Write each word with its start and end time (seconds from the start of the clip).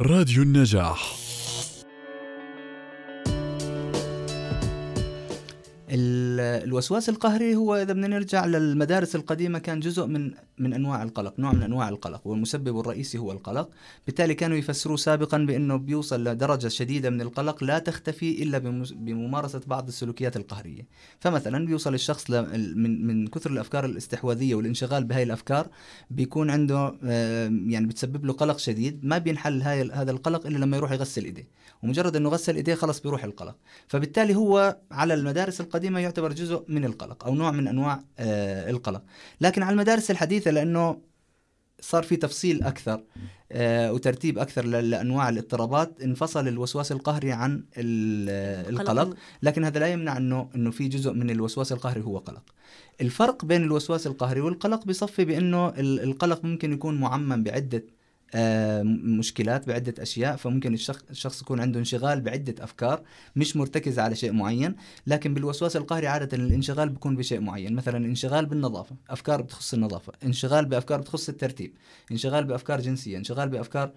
راديو 0.00 0.42
النجاح. 0.42 1.23
الوسواس 5.90 7.08
القهري 7.08 7.56
هو 7.56 7.76
إذا 7.76 7.92
بدنا 7.92 8.06
نرجع 8.06 8.46
للمدارس 8.46 9.16
القديمة 9.16 9.58
كان 9.58 9.80
جزء 9.80 10.06
من 10.06 10.30
من 10.58 10.72
أنواع 10.72 11.02
القلق، 11.02 11.40
نوع 11.40 11.52
من 11.52 11.62
أنواع 11.62 11.88
القلق 11.88 12.26
والمسبب 12.26 12.80
الرئيسي 12.80 13.18
هو 13.18 13.32
القلق، 13.32 13.70
بالتالي 14.06 14.34
كانوا 14.34 14.56
يفسروه 14.56 14.96
سابقا 14.96 15.38
بأنه 15.38 15.76
بيوصل 15.76 16.24
لدرجة 16.24 16.68
شديدة 16.68 17.10
من 17.10 17.20
القلق 17.20 17.64
لا 17.64 17.78
تختفي 17.78 18.42
إلا 18.42 18.58
بممارسة 18.94 19.60
بعض 19.66 19.88
السلوكيات 19.88 20.36
القهرية، 20.36 20.86
فمثلا 21.20 21.66
بيوصل 21.66 21.94
الشخص 21.94 22.30
من 22.30 23.06
من 23.06 23.26
كثر 23.26 23.50
الأفكار 23.50 23.84
الاستحواذية 23.84 24.54
والانشغال 24.54 25.04
بهاي 25.04 25.22
الأفكار 25.22 25.68
بيكون 26.10 26.50
عنده 26.50 26.94
يعني 27.66 27.86
بتسبب 27.86 28.24
له 28.24 28.32
قلق 28.32 28.58
شديد، 28.58 29.04
ما 29.04 29.18
بينحل 29.18 29.62
هاي 29.62 29.90
هذا 29.92 30.10
القلق 30.10 30.46
إلا 30.46 30.58
لما 30.58 30.76
يروح 30.76 30.92
يغسل 30.92 31.24
إيديه، 31.24 31.48
ومجرد 31.82 32.16
إنه 32.16 32.28
غسل 32.28 32.56
إيديه 32.56 32.74
خلص 32.74 33.00
بيروح 33.00 33.24
القلق، 33.24 33.56
فبالتالي 33.88 34.34
هو 34.34 34.78
على 34.90 35.14
المدارس 35.14 35.60
القديمة 35.74 36.00
يعتبر 36.00 36.32
جزء 36.32 36.64
من 36.68 36.84
القلق 36.84 37.26
أو 37.26 37.34
نوع 37.34 37.50
من 37.50 37.68
أنواع 37.68 38.04
آه 38.18 38.70
القلق. 38.70 39.02
لكن 39.40 39.62
على 39.62 39.72
المدارس 39.72 40.10
الحديثة 40.10 40.50
لأنه 40.50 41.00
صار 41.80 42.02
في 42.02 42.16
تفصيل 42.16 42.62
أكثر 42.62 43.02
آه 43.52 43.92
وترتيب 43.92 44.38
أكثر 44.38 44.64
لأنواع 44.64 45.28
الاضطرابات 45.28 46.02
انفصل 46.02 46.48
الوسواس 46.48 46.92
القهري 46.92 47.32
عن 47.32 47.64
القلق. 47.76 49.16
لكن 49.42 49.64
هذا 49.64 49.78
لا 49.78 49.86
يمنع 49.86 50.16
إنه 50.16 50.50
إنه 50.54 50.70
في 50.70 50.88
جزء 50.88 51.12
من 51.12 51.30
الوسواس 51.30 51.72
القهري 51.72 52.02
هو 52.02 52.18
قلق. 52.18 52.42
الفرق 53.00 53.44
بين 53.44 53.62
الوسواس 53.64 54.06
القهري 54.06 54.40
والقلق 54.40 54.84
بصفي 54.86 55.24
بأنه 55.24 55.72
القلق 55.78 56.44
ممكن 56.44 56.72
يكون 56.72 57.00
معمم 57.00 57.42
بعدة 57.42 57.78
آه، 57.78 57.93
مشكلات 59.18 59.66
بعدة 59.68 60.02
أشياء 60.02 60.36
فممكن 60.36 60.74
الشخص 61.10 61.42
يكون 61.42 61.60
عنده 61.60 61.78
انشغال 61.80 62.20
بعدة 62.20 62.64
أفكار 62.64 63.02
مش 63.36 63.56
مرتكزة 63.56 64.02
على 64.02 64.16
شيء 64.16 64.32
معين 64.32 64.74
لكن 65.06 65.34
بالوسواس 65.34 65.76
القهري 65.76 66.06
عادة 66.06 66.36
الانشغال 66.36 66.88
بيكون 66.88 67.16
بشيء 67.16 67.40
معين. 67.40 67.74
مثلا 67.74 67.96
انشغال 67.96 68.46
بالنظافة 68.46 68.96
أفكار 69.10 69.42
بتخص 69.42 69.74
النظافة 69.74 70.12
انشغال 70.24 70.64
بأفكار 70.64 71.00
بتخص 71.00 71.28
الترتيب 71.28 71.72
انشغال 72.12 72.44
بأفكار 72.44 72.80
جنسية 72.80 73.18
انشغال 73.18 73.48
بأفكار 73.48 73.92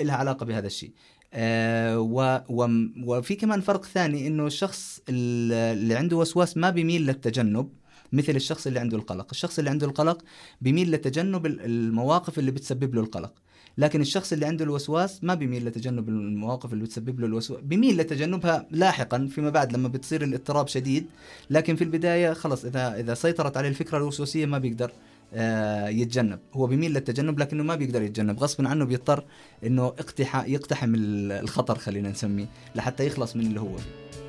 لها 0.00 0.16
علاقة 0.16 0.46
بهذا 0.46 0.66
الشيء. 0.66 0.92
آه 1.34 2.00
و 2.00 2.40
و 2.48 2.68
وفي 3.04 3.34
كمان 3.34 3.60
فرق 3.60 3.84
ثاني 3.84 4.26
إنه 4.26 4.46
الشخص 4.46 5.00
اللي 5.08 5.94
عنده 5.94 6.16
وسواس 6.16 6.56
ما 6.56 6.70
بيميل 6.70 7.06
للتجنب 7.06 7.68
مثل 8.12 8.36
الشخص 8.36 8.66
اللي 8.66 8.80
عنده 8.80 8.96
القلق. 8.96 9.26
الشخص 9.30 9.58
اللي 9.58 9.70
عنده 9.70 9.86
القلق 9.86 10.22
بيميل 10.60 10.90
لتجنب 10.90 11.46
المواقف 11.46 12.38
اللي 12.38 12.50
بتسبب 12.50 12.94
له 12.94 13.00
القلق. 13.00 13.32
لكن 13.78 14.00
الشخص 14.00 14.32
اللي 14.32 14.46
عنده 14.46 14.64
الوسواس 14.64 15.24
ما 15.24 15.34
بيميل 15.34 15.64
لتجنب 15.64 16.08
المواقف 16.08 16.72
اللي 16.72 16.84
بتسبب 16.84 17.20
له 17.20 17.26
الوسواس. 17.26 17.60
بيميل 17.60 17.96
لتجنبها 17.96 18.66
لاحقا 18.70 19.28
فيما 19.32 19.50
بعد 19.50 19.72
لما 19.72 19.88
بتصير 19.88 20.22
الاضطراب 20.22 20.68
شديد. 20.68 21.06
لكن 21.50 21.76
في 21.76 21.84
البداية 21.84 22.32
خلص 22.32 22.64
إذا 22.64 23.00
إذا 23.00 23.14
سيطرت 23.14 23.56
عليه 23.56 23.68
الفكرة 23.68 23.98
الوسواسيه 23.98 24.46
ما 24.46 24.58
بيقدر 24.58 24.92
آه 25.34 25.88
يتجنب. 25.88 26.38
هو 26.54 26.66
بيميل 26.66 26.92
للتجنب 26.92 27.38
لكنه 27.38 27.62
ما 27.62 27.74
بيقدر 27.74 28.02
يتجنب. 28.02 28.38
غصبا 28.40 28.68
عنه 28.68 28.84
بيضطر 28.84 29.24
إنه 29.64 29.86
اقتحم 29.86 30.42
يقتحم 30.46 30.92
الخطر 30.96 31.78
خلينا 31.78 32.10
نسميه 32.10 32.48
لحتى 32.74 33.06
يخلص 33.06 33.36
من 33.36 33.46
اللي 33.46 33.60
هو 33.60 33.76
فيه. 33.76 34.25